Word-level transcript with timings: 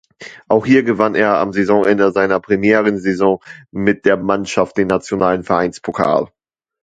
Auch 0.47 0.65
hier 0.65 0.81
gewann 0.81 1.13
er 1.13 1.37
am 1.37 1.53
Saisonende 1.53 2.11
seiner 2.11 2.39
Premierensaison 2.39 3.37
mit 3.69 4.03
der 4.05 4.17
Mannschaft 4.17 4.75
den 4.77 4.87
nationalen 4.87 5.43
Vereinspokal. 5.43 6.29